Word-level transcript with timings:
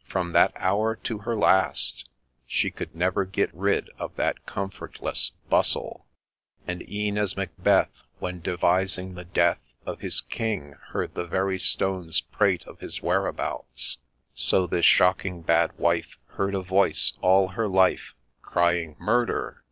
—From 0.14 0.32
that 0.32 0.52
hour 0.56 0.96
to 1.04 1.18
her 1.18 1.36
last 1.36 2.08
She 2.48 2.72
could 2.72 2.96
never 2.96 3.24
get 3.24 3.54
rid 3.54 3.90
of 3.96 4.16
that 4.16 4.44
comfortless' 4.44 5.30
Bustle 5.54 6.08
I' 6.66 6.72
And 6.72 6.90
e'en 6.92 7.16
as 7.16 7.36
Macbeth, 7.36 7.92
when 8.18 8.40
devising 8.40 9.14
the 9.14 9.22
death 9.22 9.60
Of 9.86 10.00
his 10.00 10.20
King, 10.20 10.74
heard' 10.88 11.14
the 11.14 11.26
very 11.28 11.60
stones 11.60 12.20
prate 12.20 12.66
of 12.66 12.80
his 12.80 13.02
whereabouts;' 13.02 13.98
So 14.34 14.66
this 14.66 14.84
shocking 14.84 15.42
bad 15.42 15.70
wife 15.78 16.18
heard 16.30 16.56
a 16.56 16.60
voice 16.60 17.12
all 17.20 17.46
her 17.50 17.68
life 17.68 18.16
Crying' 18.42 18.96
Murder 18.98 19.62